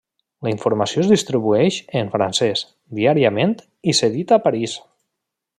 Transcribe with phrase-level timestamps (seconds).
[0.45, 2.65] La informació es distribueix en francès,
[3.01, 3.55] diàriament
[3.93, 4.79] i s'edita a París.